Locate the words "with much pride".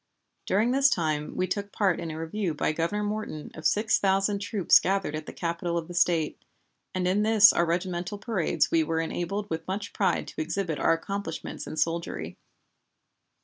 9.51-10.27